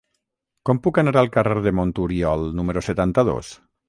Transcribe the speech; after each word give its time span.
Com 0.69 0.77
puc 0.85 0.99
anar 1.01 1.11
al 1.21 1.29
carrer 1.35 1.57
de 1.67 1.73
Monturiol 1.79 2.47
número 2.61 2.83
setanta-dos? 2.89 3.53